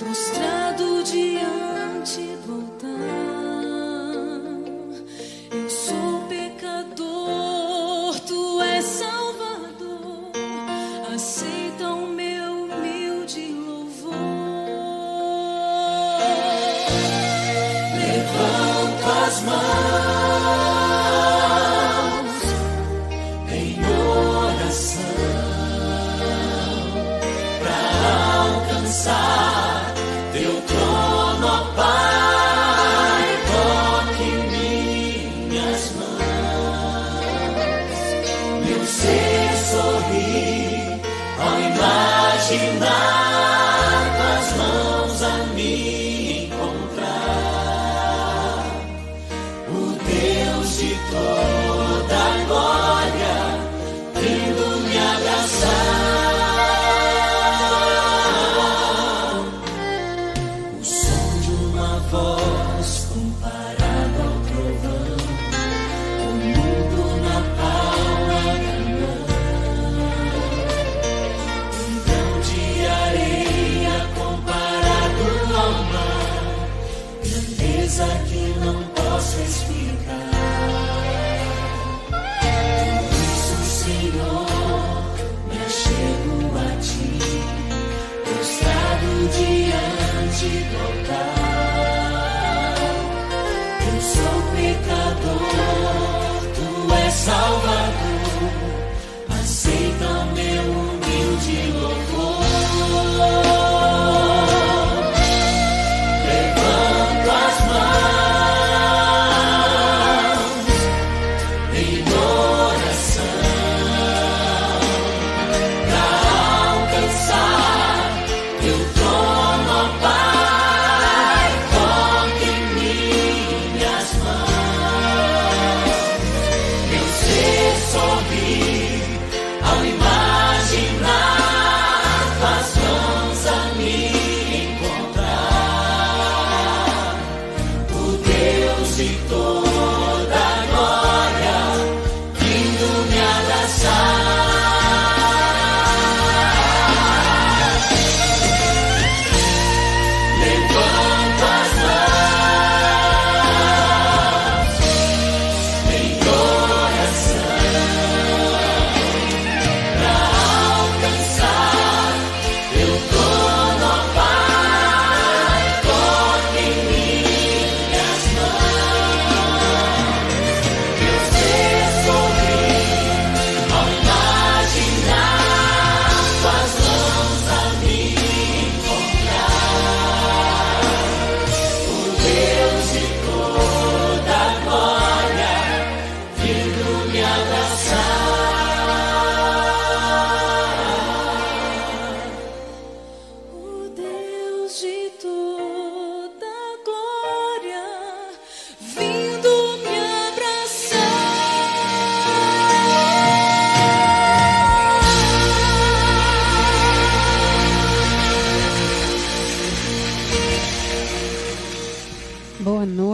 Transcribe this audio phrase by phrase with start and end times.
[0.00, 0.47] Mostrar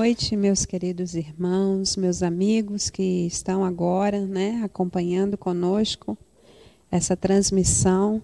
[0.05, 6.15] noite, meus queridos irmãos, meus amigos que estão agora, né, acompanhando conosco
[6.91, 8.23] essa transmissão.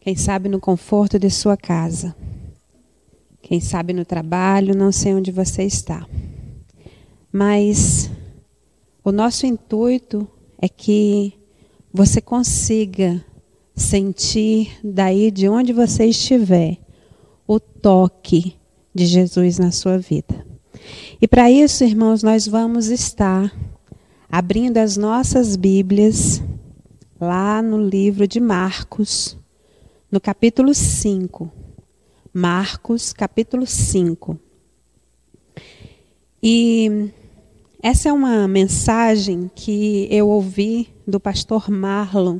[0.00, 2.16] Quem sabe no conforto de sua casa.
[3.42, 6.08] Quem sabe no trabalho, não sei onde você está.
[7.30, 8.10] Mas
[9.04, 11.34] o nosso intuito é que
[11.92, 13.22] você consiga
[13.76, 16.78] sentir daí de onde você estiver
[17.46, 18.56] o toque
[18.94, 20.49] de Jesus na sua vida.
[21.20, 23.52] E para isso, irmãos, nós vamos estar
[24.30, 26.42] abrindo as nossas Bíblias
[27.20, 29.36] lá no livro de Marcos,
[30.10, 31.50] no capítulo 5.
[32.32, 34.38] Marcos, capítulo 5.
[36.42, 37.10] E
[37.82, 42.38] essa é uma mensagem que eu ouvi do pastor Marlon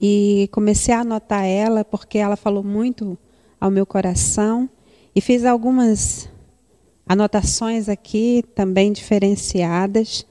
[0.00, 3.18] e comecei a anotar ela porque ela falou muito
[3.60, 4.68] ao meu coração
[5.14, 6.28] e fiz algumas
[7.06, 10.26] anotações aqui também diferenciadas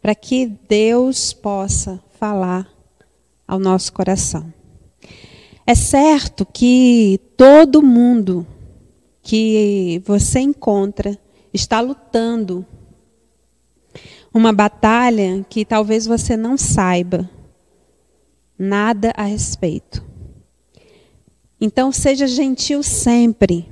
[0.00, 2.68] para que Deus possa falar
[3.46, 4.52] ao nosso coração.
[5.66, 8.46] É certo que todo mundo
[9.22, 11.18] que você encontra
[11.52, 12.64] está lutando
[14.32, 17.28] uma batalha que talvez você não saiba,
[18.56, 20.04] nada a respeito.
[21.60, 23.68] Então seja gentil sempre.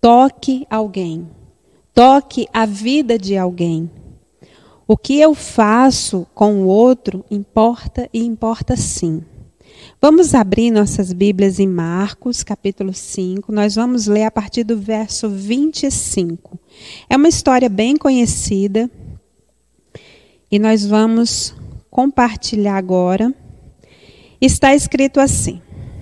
[0.00, 1.28] Toque alguém.
[1.94, 3.90] Toque a vida de alguém.
[4.86, 9.22] O que eu faço com o outro importa e importa sim.
[10.00, 13.52] Vamos abrir nossas Bíblias em Marcos, capítulo 5.
[13.52, 16.58] Nós vamos ler a partir do verso 25.
[17.08, 18.90] É uma história bem conhecida
[20.50, 21.54] e nós vamos
[21.90, 23.34] compartilhar agora.
[24.40, 25.60] Está escrito assim.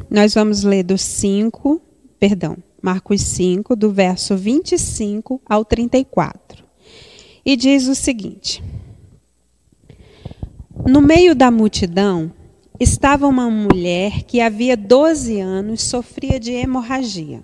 [0.08, 1.80] Nós vamos ler do 5,
[2.18, 2.56] perdão,
[2.88, 6.64] Marcos 5, do verso 25 ao 34.
[7.44, 8.64] E diz o seguinte:
[10.86, 12.32] No meio da multidão
[12.80, 17.42] estava uma mulher que havia 12 anos sofria de hemorragia.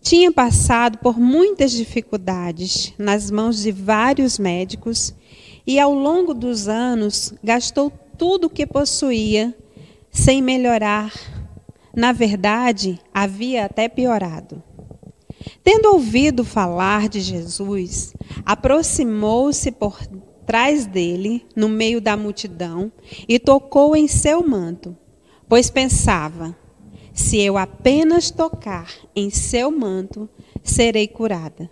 [0.00, 5.14] Tinha passado por muitas dificuldades nas mãos de vários médicos
[5.64, 9.56] e, ao longo dos anos, gastou tudo o que possuía
[10.10, 11.12] sem melhorar.
[11.94, 14.62] Na verdade, havia até piorado.
[15.62, 19.98] Tendo ouvido falar de Jesus, aproximou-se por
[20.46, 22.90] trás dele, no meio da multidão,
[23.28, 24.96] e tocou em seu manto,
[25.48, 26.56] pois pensava:
[27.12, 30.28] se eu apenas tocar em seu manto,
[30.62, 31.70] serei curada.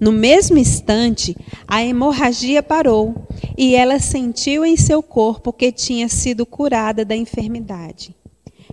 [0.00, 1.36] No mesmo instante,
[1.68, 3.26] a hemorragia parou
[3.58, 8.16] e ela sentiu em seu corpo que tinha sido curada da enfermidade.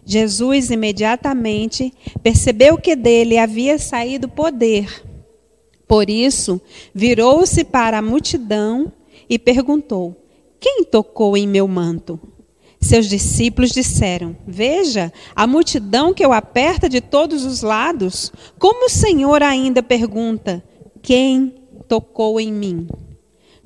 [0.09, 1.94] Jesus imediatamente
[2.24, 5.04] percebeu que dele havia saído poder.
[5.86, 6.62] Por isso,
[6.95, 8.89] virou-se para a multidão
[9.30, 10.15] e perguntou:
[10.62, 12.18] Quem tocou em meu manto?
[12.80, 18.31] Seus discípulos disseram: Veja, a multidão que o aperta de todos os lados.
[18.57, 20.63] Como o Senhor ainda pergunta:
[21.01, 21.53] Quem
[21.86, 22.88] tocou em mim?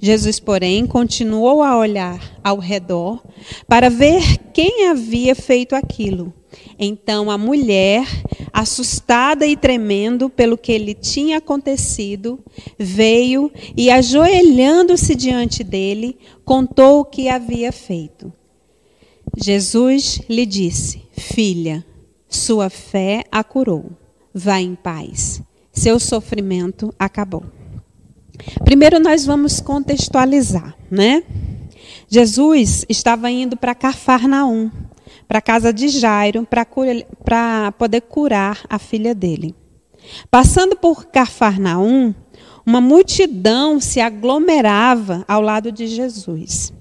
[0.01, 3.21] Jesus, porém, continuou a olhar ao redor
[3.67, 6.33] para ver quem havia feito aquilo.
[6.79, 8.03] Então a mulher,
[8.51, 12.39] assustada e tremendo pelo que lhe tinha acontecido,
[12.79, 18.33] veio e, ajoelhando-se diante dele, contou o que havia feito.
[19.37, 21.85] Jesus lhe disse: Filha,
[22.27, 23.91] sua fé a curou.
[24.33, 25.43] Vá em paz.
[25.71, 27.60] Seu sofrimento acabou.
[28.63, 31.23] Primeiro nós vamos contextualizar, né?
[32.07, 34.69] Jesus estava indo para Cafarnaum,
[35.27, 39.55] para a casa de Jairo, para poder curar a filha dele.
[40.29, 42.13] Passando por Cafarnaum,
[42.65, 46.73] uma multidão se aglomerava ao lado de Jesus.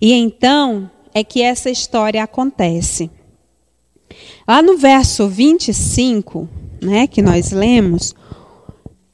[0.00, 3.10] E então é que essa história acontece.
[4.46, 6.48] Lá no verso 25,
[6.82, 8.14] né, que nós lemos,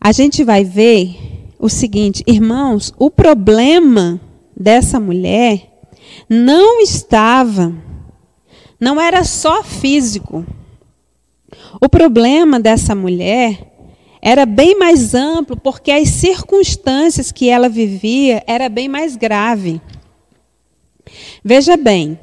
[0.00, 4.18] a gente vai ver o seguinte, irmãos, o problema
[4.56, 5.70] dessa mulher
[6.28, 7.72] não estava,
[8.80, 10.44] não era só físico.
[11.78, 13.70] O problema dessa mulher
[14.22, 19.82] era bem mais amplo, porque as circunstâncias que ela vivia era bem mais grave.
[21.44, 22.18] Veja bem,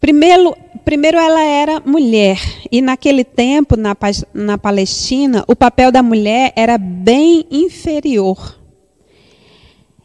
[0.00, 2.38] primeiro, primeiro ela era mulher,
[2.70, 3.96] e naquele tempo, na,
[4.34, 8.58] na Palestina, o papel da mulher era bem inferior.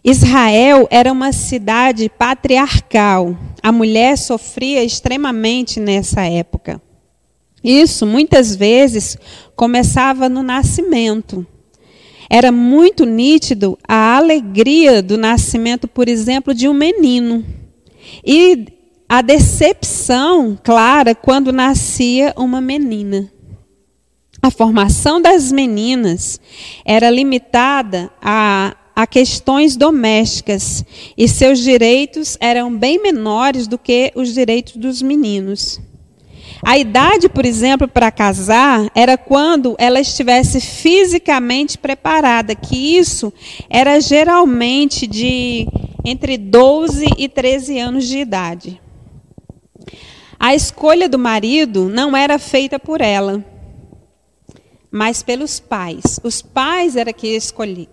[0.03, 3.37] Israel era uma cidade patriarcal.
[3.61, 6.81] A mulher sofria extremamente nessa época.
[7.61, 9.17] Isso muitas vezes
[9.53, 11.45] começava no nascimento.
[12.29, 17.43] Era muito nítido a alegria do nascimento, por exemplo, de um menino.
[18.25, 18.76] E
[19.09, 23.31] a decepção clara quando nascia uma menina.
[24.41, 26.39] A formação das meninas
[26.85, 30.85] era limitada a, a questões domésticas
[31.17, 35.79] e seus direitos eram bem menores do que os direitos dos meninos.
[36.63, 43.31] A idade, por exemplo, para casar era quando ela estivesse fisicamente preparada, que isso
[43.69, 45.67] era geralmente de
[46.03, 48.81] entre 12 e 13 anos de idade.
[50.39, 53.43] A escolha do marido não era feita por ela,
[54.91, 56.19] mas pelos pais.
[56.23, 57.87] Os pais era que escolhiam.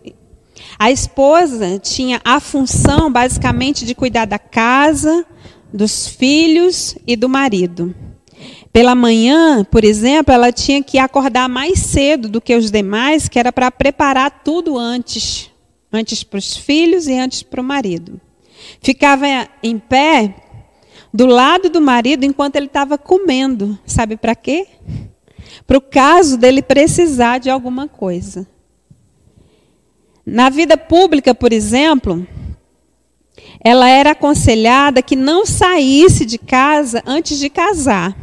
[0.78, 5.24] A esposa tinha a função basicamente de cuidar da casa,
[5.72, 7.94] dos filhos e do marido.
[8.72, 13.38] Pela manhã, por exemplo, ela tinha que acordar mais cedo do que os demais, que
[13.38, 15.50] era para preparar tudo antes.
[15.92, 18.20] Antes para os filhos e antes para o marido.
[18.80, 19.26] Ficava
[19.62, 20.34] em pé
[21.14, 23.78] do lado do marido enquanto ele estava comendo.
[23.86, 24.66] Sabe para quê?
[25.64, 28.44] Para o caso dele precisar de alguma coisa.
[30.26, 32.26] Na vida pública, por exemplo,
[33.60, 38.16] ela era aconselhada que não saísse de casa antes de casar.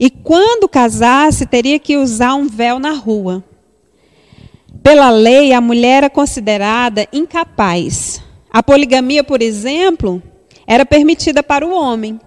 [0.00, 3.44] E quando casasse, teria que usar um véu na rua.
[4.82, 8.20] Pela lei, a mulher era considerada incapaz.
[8.50, 10.20] A poligamia, por exemplo,
[10.66, 12.20] era permitida para o homem.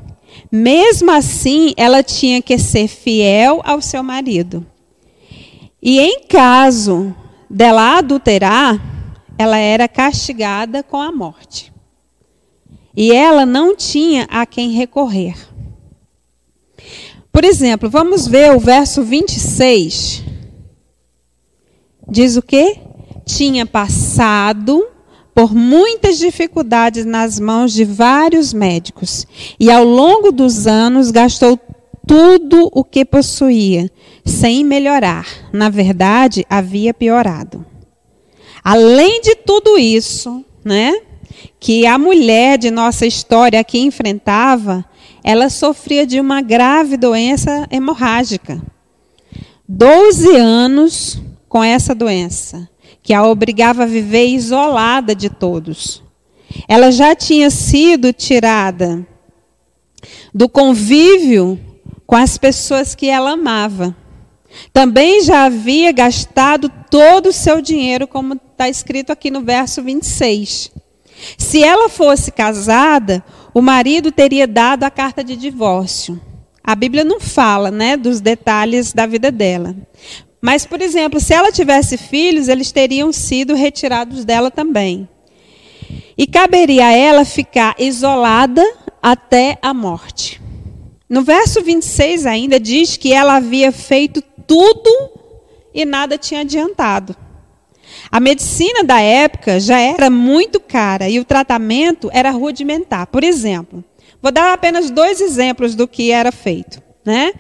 [0.52, 4.66] Mesmo assim, ela tinha que ser fiel ao seu marido.
[5.82, 7.16] E em caso
[7.50, 8.80] dela adulterar,
[9.38, 11.72] ela era castigada com a morte.
[12.96, 15.36] E ela não tinha a quem recorrer.
[17.32, 20.24] Por exemplo, vamos ver o verso 26.
[22.10, 22.80] Diz o quê?
[23.26, 24.86] Tinha passado
[25.40, 29.26] por muitas dificuldades nas mãos de vários médicos
[29.58, 31.58] e ao longo dos anos gastou
[32.06, 33.90] tudo o que possuía,
[34.26, 35.26] sem melhorar.
[35.54, 37.66] Na verdade, havia piorado.
[38.62, 41.00] Além de tudo isso, né,
[41.58, 44.84] que a mulher de nossa história aqui enfrentava,
[45.24, 48.62] ela sofria de uma grave doença hemorrágica.
[49.66, 51.18] Doze anos
[51.48, 52.70] com essa doença,
[53.10, 56.04] que a obrigava a viver isolada de todos.
[56.68, 59.04] Ela já tinha sido tirada
[60.32, 61.60] do convívio
[62.06, 63.96] com as pessoas que ela amava.
[64.72, 70.72] Também já havia gastado todo o seu dinheiro, como está escrito aqui no verso 26.
[71.36, 73.26] Se ela fosse casada,
[73.56, 76.22] o marido teria dado a carta de divórcio.
[76.64, 79.76] A Bíblia não fala, né, dos detalhes da vida dela.
[80.42, 85.08] Mas, por exemplo, se ela tivesse filhos, eles teriam sido retirados dela também.
[86.18, 88.64] E caberia a ela ficar isolada
[89.02, 90.42] até a morte.
[91.10, 94.90] No verso 26 ainda diz que ela havia feito tudo
[95.74, 97.16] e nada tinha adiantado.
[98.12, 103.08] A medicina da época já era muito cara e o tratamento era rudimentar.
[103.08, 103.84] Por exemplo,
[104.22, 106.82] vou dar apenas dois exemplos do que era feito.
[107.04, 107.34] Né?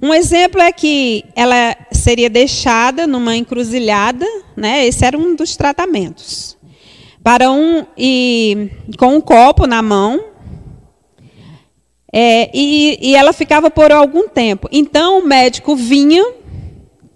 [0.00, 4.26] Um exemplo é que ela seria deixada numa encruzilhada,
[4.56, 4.86] né?
[4.86, 6.56] esse era um dos tratamentos.
[7.22, 10.24] Para um e com um copo na mão,
[12.12, 14.68] é, e, e ela ficava por algum tempo.
[14.70, 16.24] Então o médico vinha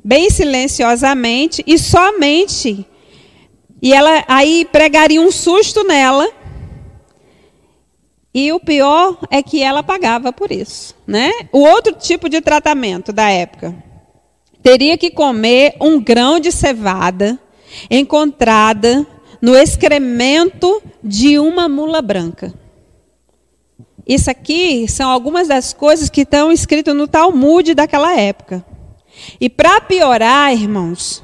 [0.04, 2.86] bem silenciosamente e somente
[3.82, 6.28] e ela aí pregaria um susto nela.
[8.34, 11.30] E o pior é que ela pagava por isso, né?
[11.52, 13.74] O outro tipo de tratamento da época
[14.62, 17.38] teria que comer um grão de cevada
[17.90, 19.06] encontrada
[19.40, 22.54] no excremento de uma mula branca.
[24.06, 28.64] Isso aqui são algumas das coisas que estão escritas no Talmud daquela época.
[29.40, 31.22] E para piorar, irmãos,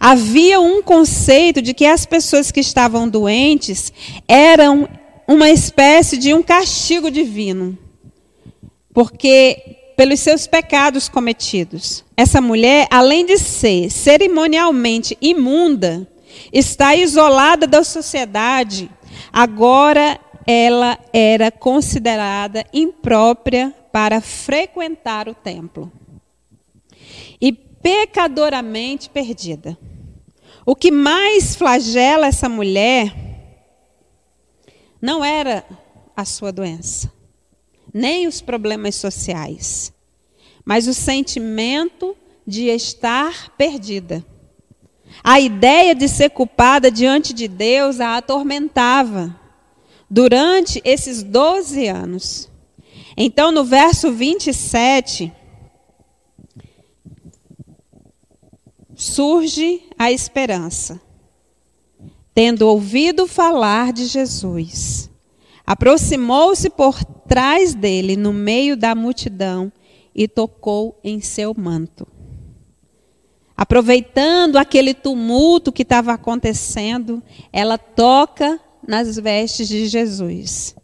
[0.00, 3.92] havia um conceito de que as pessoas que estavam doentes
[4.26, 4.88] eram
[5.26, 7.76] uma espécie de um castigo divino.
[8.92, 12.04] Porque pelos seus pecados cometidos.
[12.16, 16.06] Essa mulher, além de ser cerimonialmente imunda,
[16.52, 18.90] está isolada da sociedade.
[19.32, 25.90] Agora ela era considerada imprópria para frequentar o templo
[27.40, 29.76] e pecadoramente perdida.
[30.64, 33.25] O que mais flagela essa mulher
[35.00, 35.64] não era
[36.16, 37.12] a sua doença,
[37.92, 39.92] nem os problemas sociais,
[40.64, 44.24] mas o sentimento de estar perdida.
[45.22, 49.38] A ideia de ser culpada diante de Deus a atormentava
[50.08, 52.50] durante esses 12 anos.
[53.16, 55.32] Então, no verso 27,
[58.94, 61.00] surge a esperança.
[62.36, 65.08] Tendo ouvido falar de Jesus,
[65.66, 69.72] aproximou-se por trás dele, no meio da multidão,
[70.14, 72.06] e tocou em seu manto.
[73.56, 80.76] Aproveitando aquele tumulto que estava acontecendo, ela toca nas vestes de Jesus.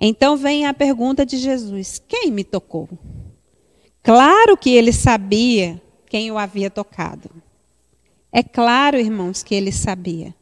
[0.00, 2.88] Então vem a pergunta de Jesus: Quem me tocou?
[4.02, 7.30] Claro que ele sabia quem o havia tocado.
[8.32, 10.34] É claro, irmãos, que ele sabia.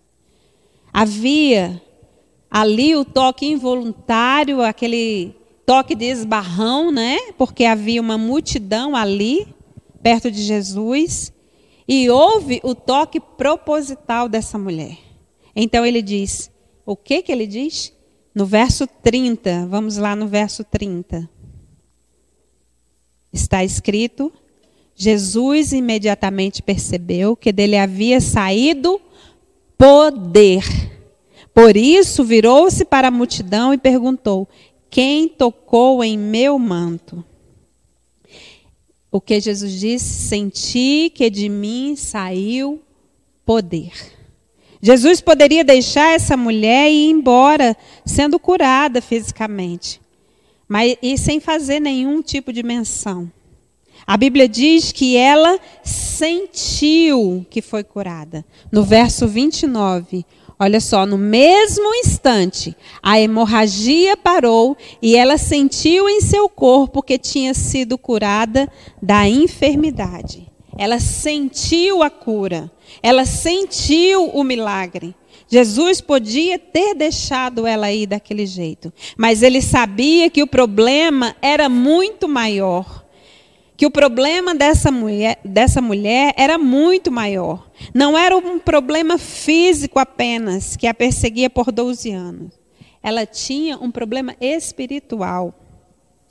[0.92, 1.80] Havia
[2.50, 5.34] ali o toque involuntário, aquele
[5.66, 7.18] toque de esbarrão, né?
[7.36, 9.46] Porque havia uma multidão ali,
[10.02, 11.32] perto de Jesus,
[11.86, 14.98] e houve o toque proposital dessa mulher.
[15.54, 16.50] Então ele diz:
[16.86, 17.92] o que que ele diz?
[18.34, 21.28] No verso 30, vamos lá no verso 30.
[23.32, 24.32] Está escrito:
[24.94, 29.00] Jesus imediatamente percebeu que dele havia saído
[29.78, 30.64] poder,
[31.54, 34.48] Por isso, virou-se para a multidão e perguntou:
[34.90, 37.24] Quem tocou em meu manto?
[39.10, 40.28] O que Jesus disse?
[40.28, 42.82] Senti que de mim saiu
[43.44, 43.92] poder.
[44.80, 50.00] Jesus poderia deixar essa mulher e ir embora, sendo curada fisicamente,
[50.68, 53.32] mas e sem fazer nenhum tipo de menção.
[54.08, 58.42] A Bíblia diz que ela sentiu que foi curada.
[58.72, 60.24] No verso 29,
[60.58, 67.18] olha só, no mesmo instante, a hemorragia parou e ela sentiu em seu corpo que
[67.18, 68.66] tinha sido curada
[69.02, 70.50] da enfermidade.
[70.78, 72.72] Ela sentiu a cura.
[73.02, 75.14] Ela sentiu o milagre.
[75.50, 81.68] Jesus podia ter deixado ela ir daquele jeito, mas ele sabia que o problema era
[81.68, 82.97] muito maior.
[83.78, 87.70] Que o problema dessa mulher, dessa mulher era muito maior.
[87.94, 92.58] Não era um problema físico apenas que a perseguia por 12 anos.
[93.00, 95.54] Ela tinha um problema espiritual.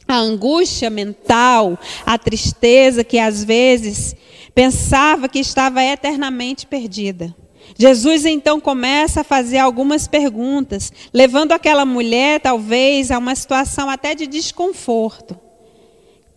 [0.06, 4.14] A angústia mental, a tristeza que às vezes
[4.54, 7.34] pensava que estava eternamente perdida.
[7.80, 14.14] Jesus então começa a fazer algumas perguntas, levando aquela mulher, talvez, a uma situação até
[14.14, 15.47] de desconforto.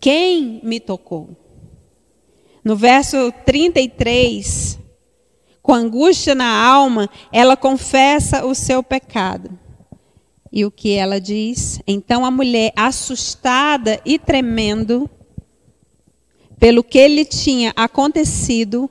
[0.01, 1.29] Quem me tocou?
[2.63, 4.79] No verso 33,
[5.61, 9.57] com angústia na alma, ela confessa o seu pecado.
[10.51, 11.79] E o que ela diz?
[11.85, 15.07] Então a mulher, assustada e tremendo,
[16.59, 18.89] pelo que lhe tinha acontecido,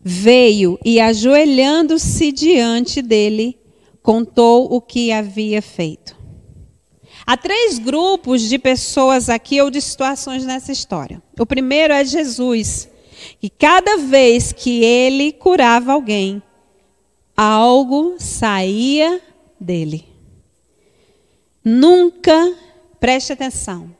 [0.00, 3.58] veio e, ajoelhando-se diante dele,
[4.02, 6.17] contou o que havia feito.
[7.30, 11.22] Há três grupos de pessoas aqui ou de situações nessa história.
[11.38, 12.88] O primeiro é Jesus,
[13.38, 16.42] que cada vez que ele curava alguém,
[17.36, 19.20] algo saía
[19.60, 20.06] dele.
[21.62, 22.54] Nunca,
[22.98, 23.94] preste atenção,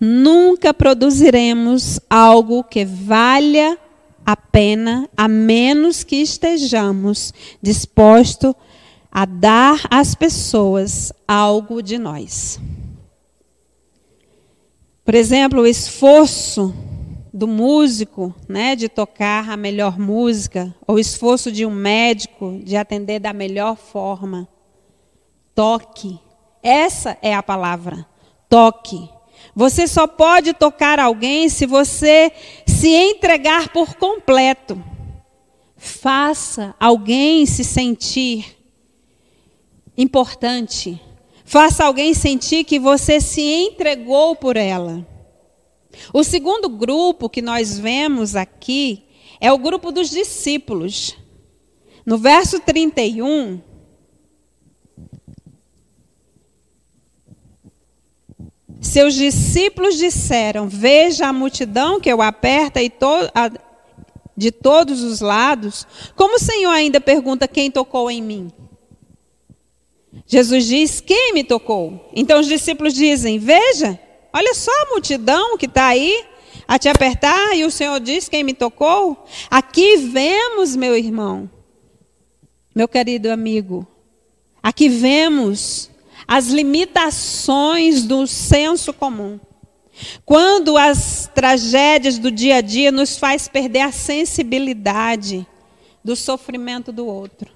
[0.00, 3.76] nunca produziremos algo que valha
[4.24, 8.54] a pena, a menos que estejamos dispostos
[9.12, 12.58] a dar às pessoas algo de nós.
[15.04, 16.74] Por exemplo, o esforço
[17.30, 22.74] do músico, né, de tocar a melhor música, ou o esforço de um médico de
[22.74, 24.48] atender da melhor forma.
[25.54, 26.18] Toque.
[26.62, 28.06] Essa é a palavra.
[28.48, 29.10] Toque.
[29.54, 32.32] Você só pode tocar alguém se você
[32.66, 34.82] se entregar por completo.
[35.76, 38.61] Faça alguém se sentir
[40.02, 41.00] importante.
[41.44, 45.06] Faça alguém sentir que você se entregou por ela.
[46.12, 49.04] O segundo grupo que nós vemos aqui
[49.40, 51.16] é o grupo dos discípulos.
[52.04, 53.60] No verso 31,
[58.82, 63.48] Seus discípulos disseram: Veja a multidão que eu aperta e to a,
[64.36, 65.86] de todos os lados.
[66.16, 68.52] Como o Senhor ainda pergunta quem tocou em mim?
[70.26, 72.10] Jesus diz: Quem me tocou?
[72.14, 73.98] Então os discípulos dizem: Veja,
[74.32, 76.24] olha só a multidão que está aí
[76.68, 79.24] a te apertar, e o Senhor diz: Quem me tocou?
[79.50, 81.50] Aqui vemos, meu irmão,
[82.74, 83.86] meu querido amigo,
[84.62, 85.90] aqui vemos
[86.26, 89.38] as limitações do senso comum.
[90.24, 95.46] Quando as tragédias do dia a dia nos faz perder a sensibilidade
[96.02, 97.51] do sofrimento do outro.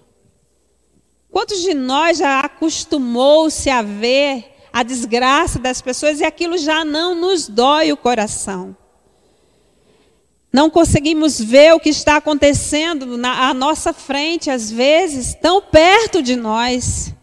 [1.36, 7.14] Quantos de nós já acostumou-se a ver a desgraça das pessoas e aquilo já não
[7.14, 8.74] nos dói o coração?
[10.50, 16.22] Não conseguimos ver o que está acontecendo na, à nossa frente, às vezes, tão perto
[16.22, 17.14] de nós.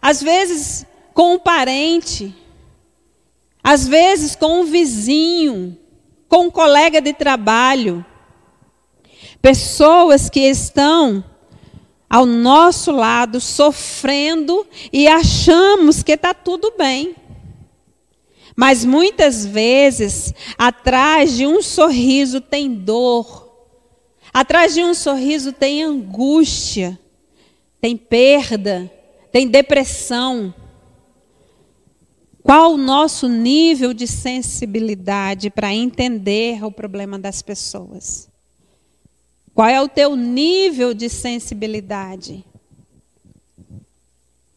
[0.00, 2.34] Às vezes, com um parente,
[3.62, 5.76] às vezes com um vizinho,
[6.26, 8.02] com um colega de trabalho.
[9.42, 11.22] Pessoas que estão
[12.08, 17.14] ao nosso lado sofrendo e achamos que está tudo bem.
[18.56, 23.48] Mas muitas vezes, atrás de um sorriso tem dor,
[24.32, 26.98] atrás de um sorriso tem angústia,
[27.80, 28.90] tem perda,
[29.30, 30.52] tem depressão.
[32.42, 38.27] Qual o nosso nível de sensibilidade para entender o problema das pessoas?
[39.58, 42.44] Qual é o teu nível de sensibilidade?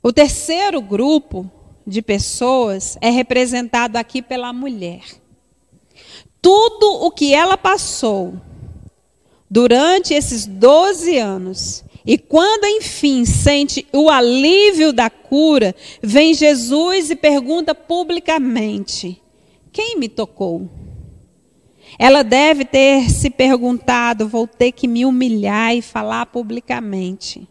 [0.03, 1.49] O terceiro grupo
[1.87, 5.01] de pessoas é representado aqui pela mulher.
[6.39, 8.39] Tudo o que ela passou
[9.49, 17.15] durante esses 12 anos E quando enfim sente o alívio da cura, vem Jesus e
[17.15, 19.19] pergunta publicamente:
[19.71, 20.69] Quem me tocou?
[21.97, 27.47] Ela deve ter se perguntado: Vou ter que me humilhar e falar publicamente.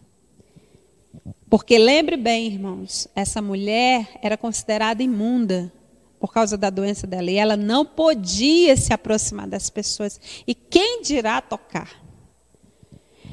[1.49, 5.73] Porque lembre bem, irmãos, essa mulher era considerada imunda
[6.21, 10.21] por causa da doença dela e ela não podia se aproximar das pessoas.
[10.47, 11.91] E quem dirá tocar?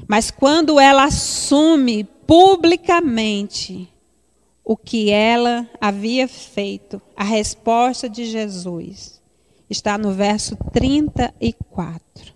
[0.07, 3.87] Mas quando ela assume publicamente
[4.63, 9.16] o que ela havia feito, a resposta de Jesus
[9.69, 12.33] está no verso 34.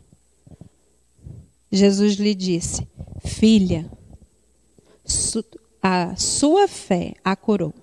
[1.71, 2.87] Jesus lhe disse:
[3.23, 3.89] Filha,
[5.81, 7.73] a sua fé a curou.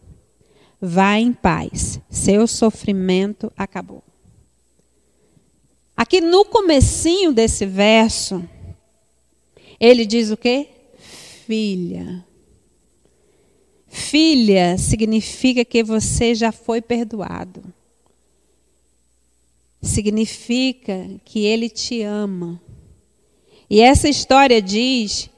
[0.80, 4.02] Vá em paz, seu sofrimento acabou.
[5.96, 8.48] Aqui no comecinho desse verso,
[9.80, 10.68] ele diz o quê?
[10.96, 12.24] Filha.
[13.88, 17.62] Filha significa que você já foi perdoado.
[19.80, 22.60] Significa que ele te ama.
[23.70, 25.30] E essa história diz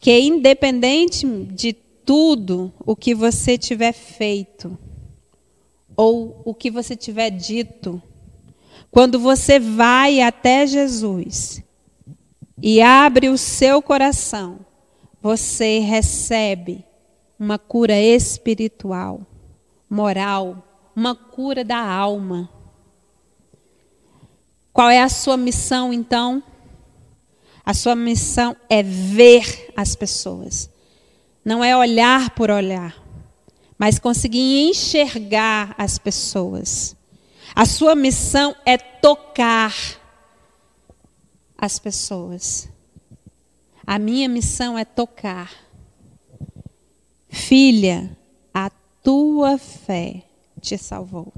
[0.00, 4.76] que independente de tudo o que você tiver feito
[5.96, 8.02] ou o que você tiver dito,
[8.90, 11.62] quando você vai até Jesus
[12.60, 14.60] e abre o seu coração,
[15.20, 16.84] você recebe
[17.38, 19.26] uma cura espiritual,
[19.88, 22.50] moral, uma cura da alma.
[24.72, 26.42] Qual é a sua missão então?
[27.64, 30.70] A sua missão é ver as pessoas.
[31.44, 32.96] Não é olhar por olhar,
[33.78, 36.96] mas conseguir enxergar as pessoas.
[37.54, 39.74] A sua missão é tocar
[41.58, 42.68] as pessoas.
[43.86, 45.52] A minha missão é tocar.
[47.28, 48.16] Filha,
[48.54, 48.70] a
[49.02, 50.24] tua fé
[50.60, 51.32] te salvou.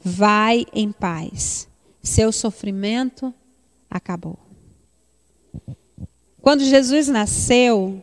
[0.00, 1.68] Vai em paz.
[2.02, 3.34] Seu sofrimento
[3.90, 4.38] acabou.
[6.40, 8.02] Quando Jesus nasceu,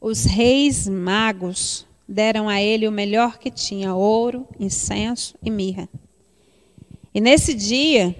[0.00, 5.88] os reis magos deram a ele o melhor que tinha: ouro, incenso e mirra.
[7.14, 8.14] E nesse dia,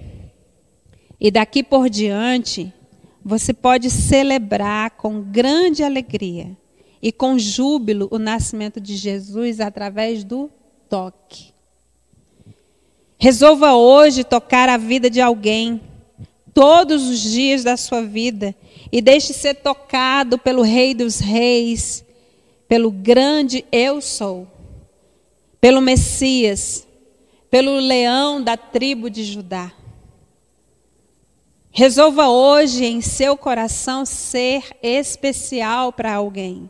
[1.19, 2.73] e daqui por diante,
[3.23, 6.55] você pode celebrar com grande alegria
[7.01, 10.49] e com júbilo o nascimento de Jesus através do
[10.89, 11.54] toque.
[13.17, 15.81] Resolva hoje tocar a vida de alguém,
[16.53, 18.55] todos os dias da sua vida,
[18.91, 22.03] e deixe ser tocado pelo Rei dos Reis,
[22.67, 24.47] pelo grande Eu Sou,
[25.59, 26.87] pelo Messias,
[27.49, 29.71] pelo leão da tribo de Judá.
[31.71, 36.69] Resolva hoje em seu coração ser especial para alguém.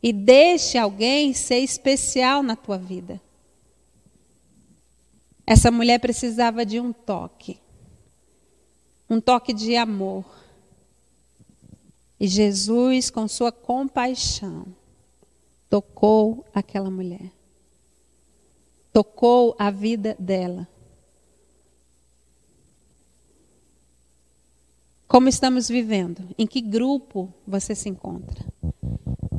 [0.00, 3.20] E deixe alguém ser especial na tua vida.
[5.46, 7.58] Essa mulher precisava de um toque.
[9.08, 10.24] Um toque de amor.
[12.18, 14.66] E Jesus, com sua compaixão,
[15.68, 17.30] tocou aquela mulher.
[18.92, 20.66] Tocou a vida dela.
[25.06, 26.28] Como estamos vivendo?
[26.38, 28.44] Em que grupo você se encontra?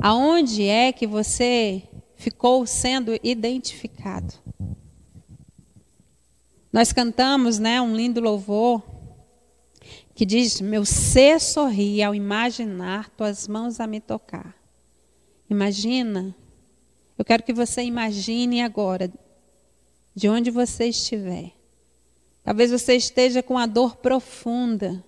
[0.00, 1.82] Aonde é que você
[2.14, 4.45] ficou sendo identificado?
[6.76, 8.82] Nós cantamos, né, um lindo louvor
[10.14, 14.54] que diz: "Meu ser sorri ao imaginar tuas mãos a me tocar".
[15.48, 16.36] Imagina.
[17.16, 19.10] Eu quero que você imagine agora
[20.14, 21.52] de onde você estiver.
[22.44, 25.02] Talvez você esteja com a dor profunda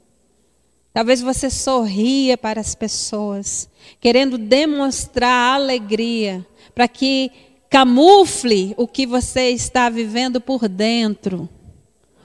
[0.90, 3.68] Talvez você sorria para as pessoas,
[4.00, 7.31] querendo demonstrar alegria, para que
[7.68, 11.46] camufle o que você está vivendo por dentro,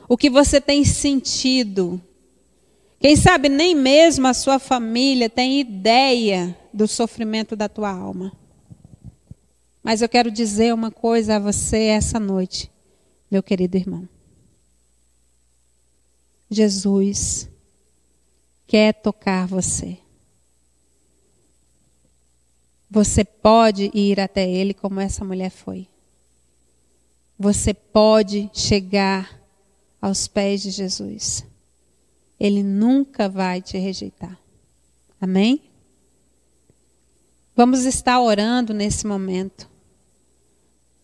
[0.07, 2.01] o que você tem sentido.
[2.99, 8.31] Quem sabe nem mesmo a sua família tem ideia do sofrimento da tua alma.
[9.83, 12.71] Mas eu quero dizer uma coisa a você essa noite,
[13.29, 14.07] meu querido irmão.
[16.49, 17.49] Jesus
[18.65, 19.97] quer tocar você.
[22.89, 25.87] Você pode ir até Ele como essa mulher foi.
[27.37, 29.42] Você pode chegar
[30.03, 31.45] aos pés de Jesus.
[32.37, 34.37] Ele nunca vai te rejeitar.
[35.21, 35.61] Amém?
[37.55, 39.69] Vamos estar orando nesse momento.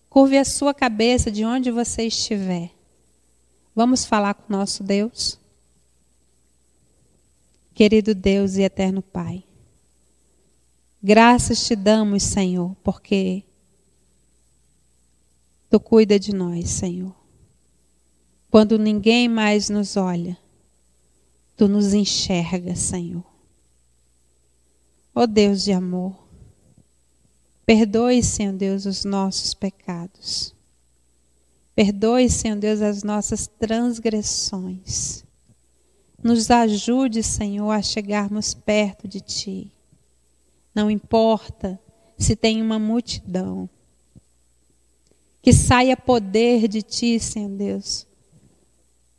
[0.09, 2.71] Curve a sua cabeça de onde você estiver.
[3.73, 5.39] Vamos falar com nosso Deus.
[7.73, 9.41] Querido Deus e eterno Pai,
[11.01, 13.45] graças te damos, Senhor, porque
[15.69, 17.18] tu cuida de nós, Senhor.
[18.49, 20.37] Quando ninguém mais nos olha,
[21.55, 23.23] tu nos enxerga, Senhor.
[25.13, 26.17] Ó oh Deus de amor,
[27.65, 30.55] perdoe, Senhor Deus, os nossos pecados.
[31.75, 35.23] Perdoe, Senhor Deus, as nossas transgressões.
[36.21, 39.71] Nos ajude, Senhor, a chegarmos perto de Ti.
[40.73, 41.79] Não importa
[42.17, 43.69] se tem uma multidão.
[45.41, 48.05] Que saia poder de Ti, Senhor Deus,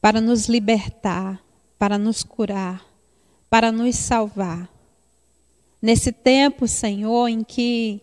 [0.01, 1.43] para nos libertar,
[1.79, 2.85] para nos curar,
[3.49, 4.69] para nos salvar.
[5.81, 8.01] Nesse tempo, Senhor, em que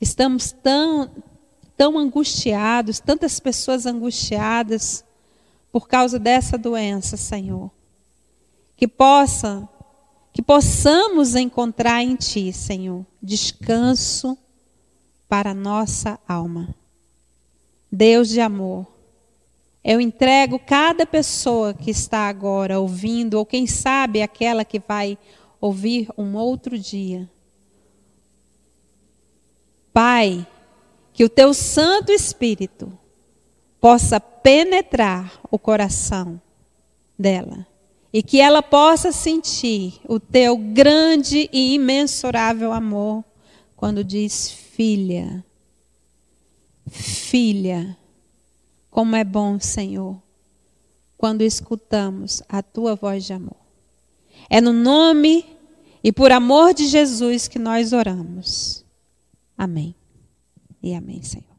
[0.00, 1.10] estamos tão,
[1.76, 5.04] tão angustiados, tantas pessoas angustiadas
[5.72, 7.70] por causa dessa doença, Senhor
[8.76, 9.68] que possa
[10.32, 14.36] que possamos encontrar em ti, Senhor, descanso
[15.28, 16.74] para a nossa alma.
[17.90, 18.84] Deus de amor,
[19.84, 25.18] eu entrego cada pessoa que está agora ouvindo, ou quem sabe aquela que vai
[25.60, 27.28] ouvir um outro dia.
[29.92, 30.46] Pai,
[31.12, 32.90] que o teu Santo Espírito
[33.78, 36.40] possa penetrar o coração
[37.18, 37.66] dela
[38.10, 43.22] e que ela possa sentir o teu grande e imensurável amor
[43.76, 45.44] quando diz filha.
[46.88, 47.96] Filha,
[48.94, 50.22] como é bom, Senhor,
[51.18, 53.56] quando escutamos a tua voz de amor.
[54.48, 55.44] É no nome
[56.04, 58.84] e por amor de Jesus que nós oramos.
[59.58, 59.96] Amém.
[60.80, 61.53] E amém, Senhor.